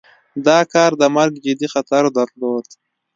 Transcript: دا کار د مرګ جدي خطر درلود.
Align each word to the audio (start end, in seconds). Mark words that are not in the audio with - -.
دا 0.47 0.59
کار 0.73 0.91
د 1.01 1.03
مرګ 1.15 1.33
جدي 1.45 1.67
خطر 1.73 2.03
درلود. 2.17 2.65